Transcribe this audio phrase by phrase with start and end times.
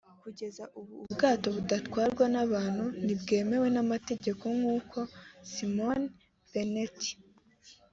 [0.23, 4.97] Kugeza ubu ubwato budatwarwa n’abantu ntibwemewe n’amategeko nk’uko
[5.51, 6.01] Simon
[6.51, 6.99] Bennett